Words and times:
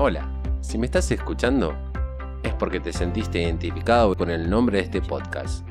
Hola, 0.00 0.28
si 0.60 0.78
me 0.78 0.86
estás 0.86 1.10
escuchando 1.10 1.74
es 2.44 2.54
porque 2.54 2.78
te 2.78 2.92
sentiste 2.92 3.42
identificado 3.42 4.14
con 4.14 4.30
el 4.30 4.48
nombre 4.48 4.78
de 4.78 4.84
este 4.84 5.02
podcast. 5.02 5.66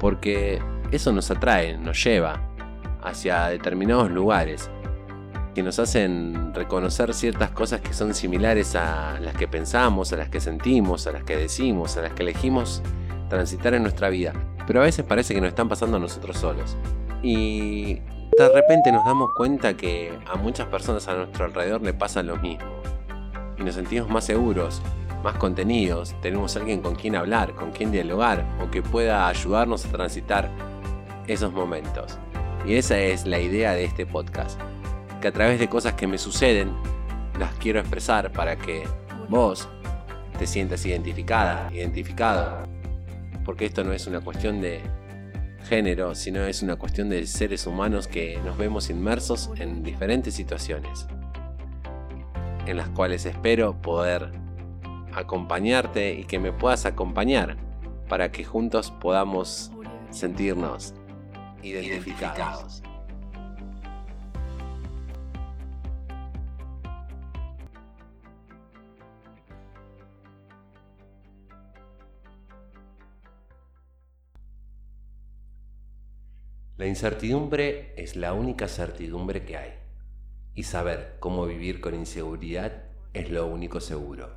Porque 0.00 0.60
eso 0.90 1.12
nos 1.12 1.30
atrae, 1.30 1.78
nos 1.78 2.02
lleva 2.02 2.42
hacia 3.00 3.46
determinados 3.46 4.10
lugares 4.10 4.68
que 5.54 5.62
nos 5.62 5.78
hacen 5.78 6.52
reconocer 6.52 7.14
ciertas 7.14 7.52
cosas 7.52 7.80
que 7.80 7.92
son 7.94 8.12
similares 8.12 8.74
a 8.74 9.20
las 9.20 9.36
que 9.36 9.46
pensamos, 9.46 10.12
a 10.12 10.16
las 10.16 10.30
que 10.30 10.40
sentimos, 10.40 11.06
a 11.06 11.12
las 11.12 11.22
que 11.22 11.36
decimos, 11.36 11.96
a 11.96 12.02
las 12.02 12.14
que 12.14 12.24
elegimos 12.24 12.82
transitar 13.28 13.72
en 13.72 13.82
nuestra 13.82 14.08
vida. 14.08 14.32
Pero 14.66 14.80
a 14.80 14.84
veces 14.84 15.06
parece 15.06 15.32
que 15.32 15.40
nos 15.40 15.50
están 15.50 15.68
pasando 15.68 15.98
a 15.98 16.00
nosotros 16.00 16.36
solos. 16.38 16.76
Y 17.22 18.00
de 18.36 18.48
repente 18.52 18.90
nos 18.90 19.04
damos 19.04 19.30
cuenta 19.36 19.76
que 19.76 20.18
a 20.26 20.34
muchas 20.34 20.66
personas 20.66 21.06
a 21.06 21.14
nuestro 21.14 21.44
alrededor 21.44 21.82
le 21.82 21.94
pasa 21.94 22.24
lo 22.24 22.36
mismo. 22.36 22.77
Y 23.58 23.62
nos 23.62 23.74
sentimos 23.74 24.08
más 24.08 24.24
seguros, 24.24 24.80
más 25.22 25.36
contenidos, 25.36 26.14
tenemos 26.22 26.56
alguien 26.56 26.80
con 26.80 26.94
quien 26.94 27.16
hablar, 27.16 27.54
con 27.54 27.72
quien 27.72 27.90
dialogar 27.90 28.44
o 28.62 28.70
que 28.70 28.82
pueda 28.82 29.28
ayudarnos 29.28 29.84
a 29.84 29.88
transitar 29.90 30.50
esos 31.26 31.52
momentos. 31.52 32.18
Y 32.66 32.74
esa 32.74 32.98
es 32.98 33.26
la 33.26 33.40
idea 33.40 33.72
de 33.72 33.84
este 33.84 34.06
podcast 34.06 34.60
que 35.20 35.28
a 35.28 35.32
través 35.32 35.58
de 35.58 35.68
cosas 35.68 35.94
que 35.94 36.06
me 36.06 36.18
suceden 36.18 36.72
las 37.38 37.52
quiero 37.54 37.80
expresar 37.80 38.32
para 38.32 38.56
que 38.56 38.84
vos 39.28 39.68
te 40.38 40.46
sientas 40.46 40.84
identificada, 40.86 41.68
identificado. 41.72 42.62
Porque 43.44 43.66
esto 43.66 43.82
no 43.84 43.92
es 43.92 44.06
una 44.06 44.20
cuestión 44.20 44.60
de 44.60 44.80
género, 45.68 46.14
sino 46.14 46.44
es 46.44 46.62
una 46.62 46.76
cuestión 46.76 47.08
de 47.08 47.26
seres 47.26 47.66
humanos 47.66 48.06
que 48.06 48.38
nos 48.44 48.56
vemos 48.56 48.90
inmersos 48.90 49.50
en 49.56 49.82
diferentes 49.82 50.34
situaciones, 50.34 51.06
en 52.68 52.76
las 52.76 52.90
cuales 52.90 53.24
espero 53.24 53.80
poder 53.80 54.30
acompañarte 55.14 56.12
y 56.12 56.24
que 56.24 56.38
me 56.38 56.52
puedas 56.52 56.84
acompañar 56.84 57.56
para 58.10 58.30
que 58.30 58.44
juntos 58.44 58.90
podamos 58.90 59.72
sentirnos 60.10 60.94
identificados. 61.62 62.82
La 76.76 76.86
incertidumbre 76.86 77.94
es 77.96 78.14
la 78.14 78.34
única 78.34 78.68
certidumbre 78.68 79.44
que 79.44 79.56
hay. 79.56 79.87
Y 80.58 80.64
saber 80.64 81.18
cómo 81.20 81.46
vivir 81.46 81.80
con 81.80 81.94
inseguridad 81.94 82.82
es 83.14 83.30
lo 83.30 83.46
único 83.46 83.78
seguro. 83.78 84.28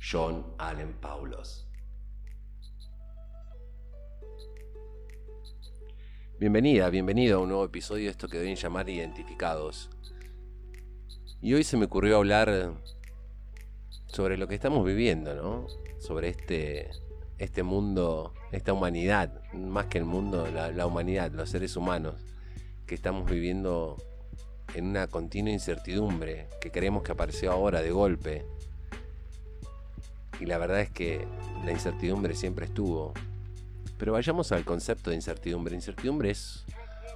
John 0.00 0.46
Allen 0.56 0.94
Paulos. 0.94 1.68
Bienvenida, 6.38 6.88
bienvenido 6.88 7.36
a 7.36 7.42
un 7.42 7.50
nuevo 7.50 7.66
episodio 7.66 8.04
de 8.04 8.12
esto 8.12 8.28
que 8.28 8.38
deben 8.38 8.56
llamar 8.56 8.88
Identificados. 8.88 9.90
Y 11.42 11.52
hoy 11.52 11.64
se 11.64 11.76
me 11.76 11.84
ocurrió 11.84 12.16
hablar 12.16 12.72
sobre 14.06 14.38
lo 14.38 14.48
que 14.48 14.54
estamos 14.54 14.86
viviendo, 14.86 15.34
¿no? 15.34 15.66
Sobre 15.98 16.30
este 16.30 16.92
este 17.36 17.62
mundo, 17.62 18.32
esta 18.52 18.72
humanidad, 18.72 19.42
más 19.52 19.84
que 19.88 19.98
el 19.98 20.06
mundo, 20.06 20.46
la, 20.50 20.86
humanidad, 20.86 21.30
los 21.30 21.50
seres 21.50 21.76
humanos, 21.76 22.14
que 22.86 22.94
estamos 22.94 23.30
viviendo 23.30 23.98
en 24.74 24.86
una 24.86 25.06
continua 25.06 25.52
incertidumbre, 25.52 26.48
que 26.60 26.70
creemos 26.70 27.02
que 27.02 27.12
apareció 27.12 27.52
ahora 27.52 27.82
de 27.82 27.90
golpe. 27.90 28.46
Y 30.38 30.46
la 30.46 30.58
verdad 30.58 30.80
es 30.80 30.90
que 30.90 31.26
la 31.64 31.72
incertidumbre 31.72 32.34
siempre 32.34 32.66
estuvo. 32.66 33.12
Pero 33.98 34.12
vayamos 34.12 34.52
al 34.52 34.64
concepto 34.64 35.10
de 35.10 35.16
incertidumbre. 35.16 35.74
Incertidumbre 35.74 36.30
es 36.30 36.64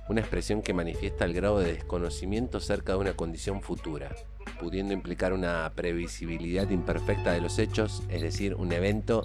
una 0.08 0.20
expresión 0.20 0.60
que 0.60 0.74
manifiesta 0.74 1.24
el 1.24 1.32
grado 1.32 1.58
de 1.60 1.72
desconocimiento 1.72 2.60
cerca 2.60 2.92
de 2.92 2.98
una 2.98 3.14
condición 3.14 3.62
futura, 3.62 4.14
pudiendo 4.60 4.92
implicar 4.92 5.32
una 5.32 5.72
previsibilidad 5.74 6.68
imperfecta 6.68 7.32
de 7.32 7.40
los 7.40 7.58
hechos, 7.58 8.02
es 8.10 8.20
decir, 8.20 8.54
un 8.54 8.72
evento 8.72 9.22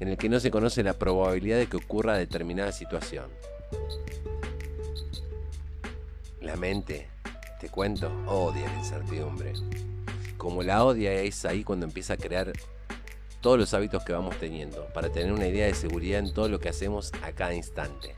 en 0.00 0.08
el 0.08 0.18
que 0.18 0.28
no 0.28 0.40
se 0.40 0.50
conoce 0.50 0.82
la 0.82 0.94
probabilidad 0.94 1.56
de 1.56 1.66
que 1.66 1.78
ocurra 1.78 2.16
determinada 2.16 2.72
situación. 2.72 3.30
La 6.40 6.56
mente, 6.56 7.08
te 7.62 7.68
cuento, 7.68 8.10
odia 8.26 8.66
la 8.66 8.78
incertidumbre. 8.78 9.52
Como 10.36 10.64
la 10.64 10.84
odia 10.84 11.12
es 11.12 11.44
ahí 11.44 11.62
cuando 11.62 11.86
empieza 11.86 12.14
a 12.14 12.16
crear 12.16 12.52
todos 13.40 13.56
los 13.56 13.72
hábitos 13.72 14.02
que 14.02 14.12
vamos 14.12 14.36
teniendo, 14.36 14.86
para 14.86 15.10
tener 15.10 15.32
una 15.32 15.46
idea 15.46 15.66
de 15.66 15.74
seguridad 15.74 16.18
en 16.18 16.34
todo 16.34 16.48
lo 16.48 16.58
que 16.58 16.68
hacemos 16.68 17.12
a 17.22 17.30
cada 17.30 17.54
instante. 17.54 18.16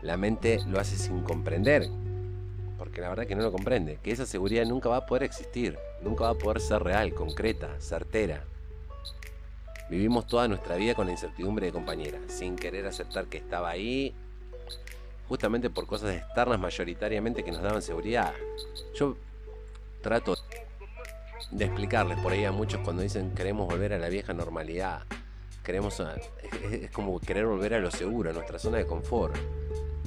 La 0.00 0.16
mente 0.16 0.60
lo 0.66 0.80
hace 0.80 0.96
sin 0.96 1.20
comprender, 1.20 1.90
porque 2.78 3.02
la 3.02 3.10
verdad 3.10 3.26
que 3.26 3.34
no 3.34 3.42
lo 3.42 3.52
comprende, 3.52 3.98
que 4.02 4.12
esa 4.12 4.24
seguridad 4.24 4.64
nunca 4.64 4.88
va 4.88 4.96
a 4.96 5.06
poder 5.06 5.24
existir, 5.24 5.78
nunca 6.00 6.24
va 6.24 6.30
a 6.30 6.38
poder 6.38 6.62
ser 6.62 6.82
real, 6.82 7.12
concreta, 7.12 7.68
certera. 7.80 8.44
Vivimos 9.90 10.26
toda 10.26 10.48
nuestra 10.48 10.76
vida 10.76 10.94
con 10.94 11.04
la 11.04 11.12
incertidumbre 11.12 11.66
de 11.66 11.72
compañera, 11.72 12.18
sin 12.28 12.56
querer 12.56 12.86
aceptar 12.86 13.26
que 13.26 13.36
estaba 13.36 13.68
ahí, 13.68 14.14
justamente 15.28 15.70
por 15.70 15.86
cosas 15.86 16.14
externas 16.16 16.58
mayoritariamente 16.58 17.42
que 17.42 17.52
nos 17.52 17.62
daban 17.62 17.82
seguridad. 17.82 18.32
Yo 18.94 19.16
trato 20.02 20.36
de 21.50 21.64
explicarles 21.64 22.18
por 22.20 22.32
ahí 22.32 22.44
a 22.44 22.52
muchos 22.52 22.80
cuando 22.80 23.02
dicen 23.02 23.32
queremos 23.32 23.68
volver 23.68 23.92
a 23.92 23.98
la 23.98 24.08
vieja 24.08 24.32
normalidad. 24.32 25.02
Queremos, 25.62 26.00
es, 26.00 26.90
como 26.90 27.18
querer 27.18 27.46
volver 27.46 27.74
a 27.74 27.80
lo 27.80 27.90
seguro, 27.90 28.30
a 28.30 28.32
nuestra 28.32 28.58
zona 28.58 28.78
de 28.78 28.86
confort. 28.86 29.36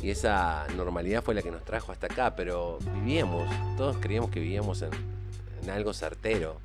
Y 0.01 0.11
esa 0.11 0.65
normalidad 0.77 1.21
fue 1.21 1.35
la 1.35 1.41
que 1.41 1.51
nos 1.51 1.65
trajo 1.65 1.91
hasta 1.91 2.07
acá, 2.07 2.33
pero 2.35 2.79
vivíamos, 2.93 3.49
todos 3.75 3.97
creíamos 3.97 4.31
que 4.31 4.39
vivíamos 4.39 4.81
en 4.81 5.69
algo 5.69 5.93
certero 5.93 6.61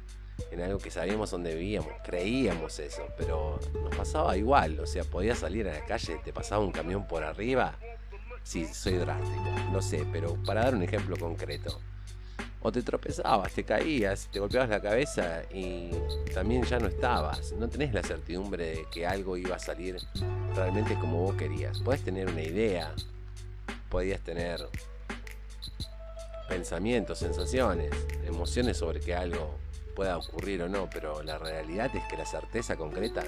en 0.51 0.63
algo 0.63 0.79
que 0.79 0.91
sabíamos 0.91 1.31
dónde 1.31 1.55
vivíamos, 1.55 1.93
creíamos 2.05 2.79
eso, 2.79 3.07
pero 3.17 3.59
nos 3.83 3.95
pasaba 3.95 4.37
igual, 4.37 4.79
o 4.81 4.87
sea, 4.87 5.05
podías 5.05 5.39
salir 5.39 5.69
a 5.69 5.73
la 5.73 5.85
calle, 5.85 6.21
te 6.25 6.33
pasaba 6.33 6.65
un 6.65 6.73
camión 6.73 7.07
por 7.07 7.25
arriba, 7.25 7.75
sí, 8.45 8.67
soy 8.67 8.95
drástico, 8.95 9.45
no 9.73 9.83
sé, 9.83 10.07
pero 10.13 10.35
para 10.45 10.63
dar 10.65 10.75
un 10.77 10.83
ejemplo 10.83 11.17
concreto, 11.17 11.81
o 12.61 12.71
te 12.71 12.83
tropezabas, 12.83 13.53
te 13.53 13.65
caías, 13.65 14.29
te 14.31 14.39
golpeabas 14.39 14.71
la 14.71 14.81
cabeza 14.81 15.43
y 15.53 15.91
también 16.33 16.63
ya 16.63 16.79
no 16.79 16.87
estabas, 16.87 17.53
no 17.53 17.69
tenés 17.69 17.93
la 17.93 18.03
certidumbre 18.03 18.77
de 18.77 18.87
que 18.91 19.07
algo 19.07 19.37
iba 19.37 19.57
a 19.57 19.59
salir 19.59 19.99
realmente 20.55 20.95
como 20.95 21.23
vos 21.23 21.35
querías, 21.35 21.81
podés 21.81 22.03
tener 22.03 22.31
una 22.31 22.43
idea, 22.43 22.95
podías 23.91 24.21
tener 24.21 24.67
pensamientos, 26.49 27.19
sensaciones, 27.19 27.93
emociones 28.27 28.77
sobre 28.79 29.01
que 29.01 29.15
algo 29.15 29.59
pueda 29.95 30.17
ocurrir 30.17 30.63
o 30.63 30.69
no, 30.69 30.89
pero 30.91 31.23
la 31.23 31.39
realidad 31.39 31.95
es 31.95 32.05
que 32.05 32.17
la 32.17 32.27
certeza 32.27 32.77
concreta 32.77 33.25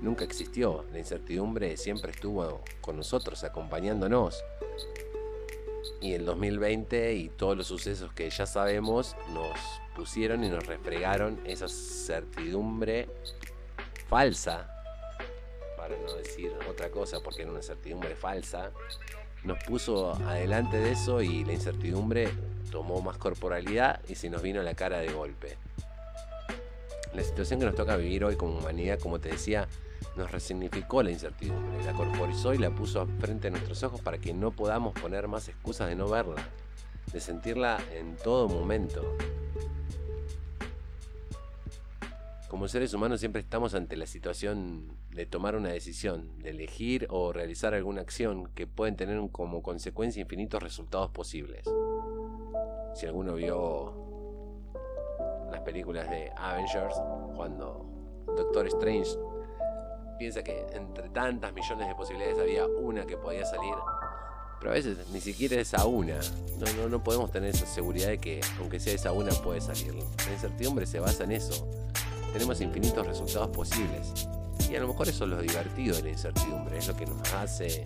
nunca 0.00 0.24
existió. 0.24 0.84
La 0.92 0.98
incertidumbre 0.98 1.76
siempre 1.76 2.12
estuvo 2.12 2.62
con 2.80 2.96
nosotros, 2.96 3.44
acompañándonos. 3.44 4.44
Y 6.00 6.12
el 6.12 6.24
2020 6.24 7.14
y 7.14 7.28
todos 7.30 7.56
los 7.56 7.66
sucesos 7.66 8.12
que 8.12 8.28
ya 8.28 8.46
sabemos 8.46 9.16
nos 9.32 9.58
pusieron 9.94 10.44
y 10.44 10.48
nos 10.48 10.66
refregaron 10.66 11.40
esa 11.44 11.68
certidumbre 11.68 13.08
falsa, 14.08 14.68
para 15.76 15.96
no 15.96 16.14
decir 16.14 16.52
otra 16.68 16.90
cosa 16.90 17.20
porque 17.22 17.42
era 17.42 17.50
una 17.50 17.62
certidumbre 17.62 18.16
falsa, 18.16 18.70
nos 19.44 19.62
puso 19.64 20.12
adelante 20.26 20.78
de 20.78 20.92
eso 20.92 21.20
y 21.20 21.44
la 21.44 21.52
incertidumbre 21.52 22.30
tomó 22.70 23.00
más 23.02 23.18
corporalidad 23.18 24.00
y 24.08 24.14
se 24.14 24.30
nos 24.30 24.42
vino 24.42 24.62
la 24.62 24.74
cara 24.74 24.98
de 24.98 25.12
golpe. 25.12 25.56
La 27.14 27.22
situación 27.22 27.60
que 27.60 27.66
nos 27.66 27.76
toca 27.76 27.96
vivir 27.96 28.24
hoy 28.24 28.34
como 28.34 28.58
humanidad, 28.58 28.98
como 28.98 29.20
te 29.20 29.28
decía, 29.28 29.68
nos 30.16 30.32
resignificó 30.32 31.02
la 31.02 31.12
incertidumbre, 31.12 31.84
la 31.84 31.92
corporizó 31.92 32.52
y 32.54 32.58
la 32.58 32.70
puso 32.70 33.06
frente 33.20 33.48
a 33.48 33.50
nuestros 33.52 33.82
ojos 33.84 34.00
para 34.00 34.18
que 34.18 34.34
no 34.34 34.50
podamos 34.50 34.98
poner 34.98 35.28
más 35.28 35.48
excusas 35.48 35.88
de 35.88 35.94
no 35.94 36.08
verla, 36.08 36.42
de 37.12 37.20
sentirla 37.20 37.78
en 37.92 38.16
todo 38.16 38.48
momento. 38.48 39.16
Como 42.48 42.68
seres 42.68 42.94
humanos 42.94 43.20
siempre 43.20 43.42
estamos 43.42 43.74
ante 43.74 43.96
la 43.96 44.06
situación 44.06 44.96
de 45.10 45.26
tomar 45.26 45.54
una 45.54 45.70
decisión, 45.70 46.38
de 46.38 46.50
elegir 46.50 47.06
o 47.10 47.32
realizar 47.32 47.74
alguna 47.74 48.00
acción 48.00 48.48
que 48.54 48.66
pueden 48.66 48.96
tener 48.96 49.20
como 49.30 49.62
consecuencia 49.62 50.20
infinitos 50.20 50.62
resultados 50.62 51.10
posibles. 51.10 51.64
Si 52.94 53.06
alguno 53.06 53.34
vio 53.34 54.03
las 55.54 55.62
películas 55.62 56.10
de 56.10 56.32
Avengers, 56.36 56.96
cuando 57.36 57.86
Doctor 58.36 58.66
Strange 58.66 59.10
piensa 60.18 60.42
que 60.42 60.66
entre 60.72 61.08
tantas 61.10 61.52
millones 61.52 61.88
de 61.88 61.94
posibilidades 61.94 62.38
había 62.38 62.66
una 62.66 63.04
que 63.04 63.16
podía 63.16 63.44
salir 63.44 63.74
Pero 64.60 64.70
a 64.70 64.74
veces 64.74 64.98
ni 65.12 65.20
siquiera 65.20 65.60
es 65.60 65.74
a 65.74 65.84
una. 65.86 66.18
No, 66.58 66.72
no, 66.76 66.88
no 66.88 67.02
podemos 67.02 67.30
tener 67.30 67.50
esa 67.50 67.66
seguridad 67.66 68.08
de 68.08 68.18
que 68.18 68.40
aunque 68.58 68.80
sea 68.80 68.94
esa 68.94 69.12
una 69.12 69.30
puede 69.30 69.60
salir. 69.60 69.94
La 69.94 70.32
incertidumbre 70.32 70.86
se 70.86 71.00
basa 71.00 71.24
en 71.24 71.32
eso. 71.32 71.68
Tenemos 72.32 72.60
infinitos 72.60 73.06
resultados 73.06 73.50
posibles. 73.50 74.28
Y 74.70 74.74
a 74.76 74.80
lo 74.80 74.88
mejor 74.88 75.08
eso 75.08 75.24
es 75.24 75.30
lo 75.30 75.40
divertido 75.40 75.96
de 75.96 76.02
la 76.02 76.08
incertidumbre. 76.10 76.78
Es 76.78 76.88
lo 76.88 76.96
que 76.96 77.06
nos 77.06 77.32
hace 77.34 77.84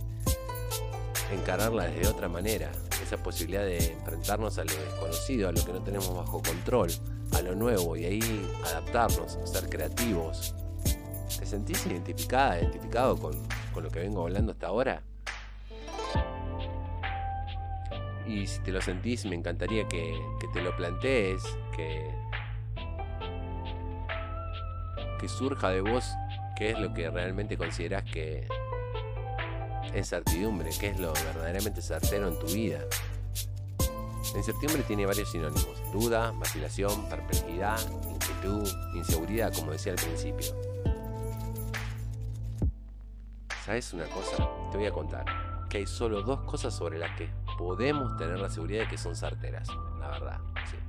encararla 1.32 1.86
desde 1.86 2.08
otra 2.08 2.28
manera. 2.28 2.70
Esa 3.02 3.16
posibilidad 3.22 3.62
de 3.62 3.92
enfrentarnos 3.92 4.58
a 4.58 4.64
lo 4.64 4.72
desconocido, 4.72 5.48
a 5.48 5.52
lo 5.52 5.64
que 5.64 5.72
no 5.72 5.82
tenemos 5.82 6.14
bajo 6.14 6.42
control, 6.42 6.90
a 7.38 7.42
lo 7.42 7.54
nuevo 7.54 7.96
y 7.96 8.04
ahí 8.04 8.50
adaptarnos, 8.64 9.38
ser 9.44 9.68
creativos. 9.68 10.54
¿Te 11.38 11.46
sentís 11.46 11.86
identificada, 11.86 12.58
identificado 12.58 13.16
con, 13.16 13.34
lo 13.82 13.90
que 13.90 14.00
vengo 14.00 14.22
hablando 14.22 14.52
hasta 14.52 14.66
ahora? 14.66 15.02
Y 18.26 18.46
si 18.46 18.60
te 18.60 18.72
lo 18.72 18.82
sentís, 18.82 19.24
me 19.24 19.36
encantaría 19.36 19.86
que, 19.88 20.18
que 20.40 20.48
te 20.48 20.60
lo 20.60 20.76
plantees, 20.76 21.42
que, 21.74 22.10
que 25.20 25.28
surja 25.28 25.70
de 25.70 25.80
vos 25.80 26.04
qué 26.56 26.70
es 26.70 26.78
lo 26.78 26.92
que 26.92 27.08
realmente 27.08 27.56
considerás 27.56 28.04
que, 28.04 28.46
es 29.94 30.08
certidumbre, 30.08 30.70
qué 30.78 30.88
es 30.88 31.00
lo 31.00 31.12
verdaderamente 31.12 31.80
certero 31.80 32.28
en 32.28 32.38
tu 32.38 32.46
vida. 32.46 32.80
La 34.32 34.38
incertidumbre 34.38 34.82
tiene 34.82 35.06
varios 35.06 35.30
sinónimos, 35.30 35.80
duda, 35.92 36.32
vacilación, 36.32 37.08
perplejidad, 37.08 37.78
inquietud, 38.10 38.68
inseguridad, 38.94 39.52
como 39.54 39.72
decía 39.72 39.92
al 39.92 39.98
principio. 39.98 40.54
¿Sabes 43.64 43.92
una 43.92 44.06
cosa? 44.06 44.48
Te 44.70 44.78
voy 44.78 44.86
a 44.86 44.92
contar 44.92 45.24
que 45.68 45.78
hay 45.78 45.86
solo 45.86 46.22
dos 46.22 46.40
cosas 46.42 46.74
sobre 46.74 46.98
las 46.98 47.16
que 47.16 47.28
podemos 47.58 48.16
tener 48.16 48.38
la 48.38 48.48
seguridad 48.48 48.84
de 48.84 48.88
que 48.88 48.98
son 48.98 49.14
certeras, 49.14 49.68
la 50.00 50.08
verdad. 50.08 50.40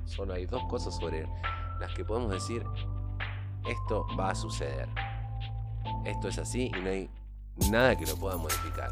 solo 0.06 0.34
hay 0.34 0.46
dos 0.46 0.64
cosas 0.70 0.96
sobre 0.96 1.28
las 1.80 1.94
que 1.94 2.06
podemos 2.06 2.32
decir 2.32 2.64
esto 3.68 4.08
va 4.18 4.32
a 4.32 4.36
suceder. 4.36 4.88
Esto 6.06 6.28
es 6.30 6.38
así 6.38 6.72
y 6.76 6.82
no 6.82 6.90
hay 6.90 7.10
nada 7.70 7.98
que 7.98 8.06
lo 8.06 8.16
pueda 8.16 8.38
modificar. 8.38 8.92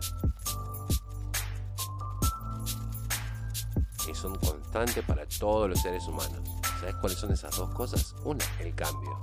Y 4.08 4.16
son 4.16 4.38
constantes 4.38 5.04
para 5.06 5.26
todos 5.26 5.70
los 5.70 5.82
seres 5.82 6.08
humanos. 6.08 6.40
¿Sabes 6.80 6.96
cuáles 6.96 7.20
son 7.20 7.32
esas 7.32 7.56
dos 7.58 7.70
cosas? 7.72 8.16
Una, 8.24 8.46
el 8.60 8.74
cambio. 8.74 9.20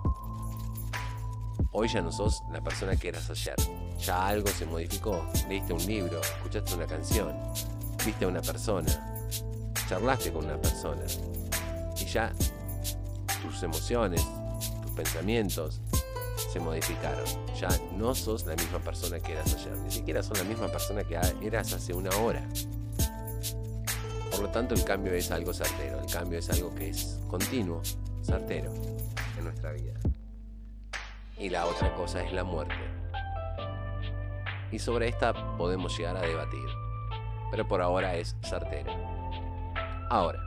Hoy 1.73 1.89
ya 1.89 2.03
no 2.03 2.13
sos 2.13 2.43
la 2.53 2.61
persona 2.61 2.95
que 2.97 3.09
eras 3.09 3.31
ayer. 3.31 3.57
Ya 3.99 4.27
algo 4.27 4.49
se 4.49 4.67
modificó. 4.67 5.27
Leíste 5.49 5.73
un 5.73 5.85
libro, 5.87 6.21
escuchaste 6.21 6.75
una 6.75 6.87
canción, 6.87 7.35
viste 8.05 8.25
a 8.25 8.29
una 8.29 8.43
persona, 8.43 9.27
charlaste 9.89 10.33
con 10.33 10.45
una 10.45 10.61
persona. 10.61 11.03
Y 11.99 12.05
ya 12.05 12.33
tus 13.43 13.63
emociones, 13.63 14.25
tus 14.83 14.93
pensamientos, 14.93 15.81
se 16.53 16.61
modificaron. 16.61 17.25
Ya 17.59 17.69
no 17.97 18.15
sos 18.15 18.47
la 18.47 18.55
misma 18.55 18.79
persona 18.79 19.19
que 19.19 19.33
eras 19.33 19.55
ayer, 19.55 19.77
ni 19.79 19.91
siquiera 19.91 20.23
sos 20.23 20.39
la 20.39 20.45
misma 20.45 20.69
persona 20.69 21.03
que 21.05 21.19
eras 21.43 21.73
hace 21.73 21.95
una 21.95 22.11
hora. 22.19 22.47
Por 24.35 24.43
lo 24.43 24.51
tanto, 24.51 24.75
el 24.75 24.85
cambio 24.85 25.13
es 25.13 25.31
algo 25.31 25.55
certero, 25.55 26.01
el 26.01 26.13
cambio 26.13 26.41
es 26.41 26.51
algo 26.51 26.75
que 26.75 26.89
es 26.89 27.21
continuo, 27.29 27.81
certero 28.23 28.73
en 29.39 29.45
nuestra 29.45 29.71
vida. 29.73 29.93
Y 31.39 31.51
la 31.51 31.67
otra 31.67 31.95
cosa 31.95 32.21
es 32.23 32.33
la 32.33 32.43
muerte. 32.43 32.75
Y 34.73 34.79
sobre 34.81 35.09
esta 35.09 35.57
podemos 35.57 35.97
llegar 35.97 36.17
a 36.17 36.23
debatir, 36.23 36.67
pero 37.51 37.69
por 37.69 37.81
ahora 37.81 38.17
es 38.17 38.37
certera. 38.43 38.93
Ahora, 40.11 40.41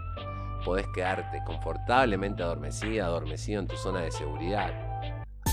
podés 0.65 0.87
quedarte 0.93 1.41
confortablemente 1.45 2.43
adormecida, 2.43 3.05
adormecido 3.05 3.61
en 3.61 3.67
tu 3.67 3.77
zona 3.77 4.01
de 4.01 4.11
seguridad, 4.11 4.71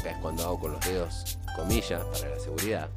es 0.05 0.17
cuando 0.19 0.43
hago 0.45 0.61
con 0.61 0.73
los 0.73 0.85
dedos 0.85 1.39
comillas 1.57 2.05
para 2.05 2.35
la 2.35 2.41
seguridad, 2.41 2.91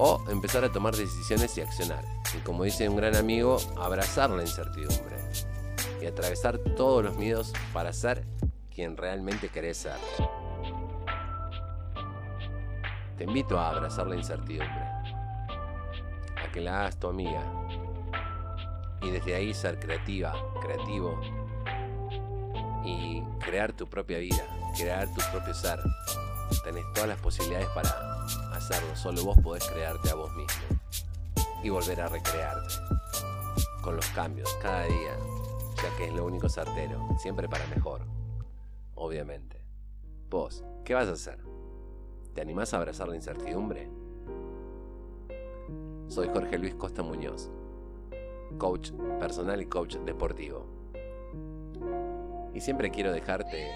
o 0.00 0.24
empezar 0.30 0.64
a 0.64 0.70
tomar 0.70 0.94
decisiones 0.94 1.58
y 1.58 1.60
accionar. 1.60 2.04
Y 2.36 2.38
como 2.38 2.64
dice 2.64 2.88
un 2.88 2.96
gran 2.96 3.16
amigo, 3.16 3.58
abrazar 3.76 4.30
la 4.30 4.42
incertidumbre 4.42 5.16
y 6.00 6.06
atravesar 6.06 6.58
todos 6.58 7.04
los 7.04 7.16
miedos 7.16 7.52
para 7.72 7.92
ser 7.92 8.24
quien 8.72 8.96
realmente 8.96 9.48
querés 9.48 9.78
ser. 9.78 9.96
Te 13.16 13.24
invito 13.24 13.58
a 13.58 13.70
abrazar 13.70 14.06
la 14.06 14.14
incertidumbre, 14.14 14.84
a 16.44 16.52
que 16.52 16.60
la 16.60 16.80
hagas 16.80 16.96
tu 17.00 17.08
amiga 17.08 17.42
y 19.02 19.10
desde 19.10 19.34
ahí 19.34 19.52
ser 19.52 19.80
creativa, 19.80 20.32
creativo 20.60 21.20
y 22.84 23.22
crear 23.40 23.72
tu 23.72 23.88
propia 23.88 24.18
vida 24.18 24.44
crear 24.78 25.08
tu 25.08 25.20
propio 25.32 25.54
ser. 25.54 25.80
Tenés 26.64 26.84
todas 26.94 27.08
las 27.08 27.20
posibilidades 27.20 27.68
para 27.68 27.90
hacerlo, 28.52 28.94
solo 28.96 29.24
vos 29.24 29.38
podés 29.38 29.66
crearte 29.66 30.10
a 30.10 30.14
vos 30.14 30.30
mismo 30.34 30.80
y 31.62 31.70
volver 31.70 32.00
a 32.00 32.08
recrearte 32.08 32.74
con 33.82 33.96
los 33.96 34.06
cambios 34.08 34.52
cada 34.60 34.84
día, 34.84 35.16
ya 35.82 35.96
que 35.96 36.06
es 36.06 36.14
lo 36.14 36.24
único 36.24 36.48
certero, 36.48 37.08
siempre 37.18 37.48
para 37.48 37.66
mejor, 37.68 38.02
obviamente. 38.94 39.60
Vos, 40.30 40.64
¿qué 40.84 40.94
vas 40.94 41.08
a 41.08 41.12
hacer? 41.12 41.38
¿Te 42.34 42.40
animás 42.40 42.74
a 42.74 42.78
abrazar 42.78 43.08
la 43.08 43.16
incertidumbre? 43.16 43.90
Soy 46.08 46.28
Jorge 46.28 46.58
Luis 46.58 46.74
Costa 46.74 47.02
Muñoz, 47.02 47.50
coach 48.58 48.92
personal 49.18 49.60
y 49.60 49.66
coach 49.66 49.96
deportivo. 49.96 50.66
Y 52.54 52.60
siempre 52.60 52.90
quiero 52.90 53.12
dejarte 53.12 53.70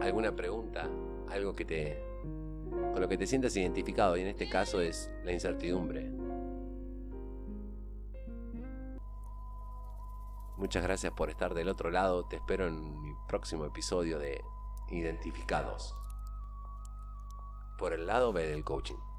alguna 0.00 0.34
pregunta, 0.34 0.88
algo 1.30 1.54
que 1.54 1.64
te 1.64 2.02
con 2.92 3.00
lo 3.00 3.08
que 3.08 3.18
te 3.18 3.26
sientas 3.26 3.56
identificado 3.56 4.16
y 4.16 4.22
en 4.22 4.28
este 4.28 4.48
caso 4.48 4.80
es 4.80 5.10
la 5.24 5.32
incertidumbre. 5.32 6.10
Muchas 10.56 10.82
gracias 10.82 11.12
por 11.12 11.30
estar 11.30 11.52
del 11.54 11.68
otro 11.68 11.90
lado, 11.90 12.26
te 12.26 12.36
espero 12.36 12.66
en 12.68 13.00
mi 13.02 13.12
próximo 13.28 13.64
episodio 13.64 14.18
de 14.18 14.42
Identificados. 14.90 15.94
Por 17.78 17.92
el 17.92 18.06
lado 18.06 18.32
B 18.32 18.46
del 18.46 18.62
coaching. 18.62 19.13